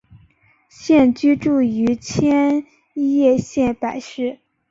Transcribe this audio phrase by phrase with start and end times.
[0.67, 2.65] 现居住于千
[2.95, 4.39] 叶县柏市。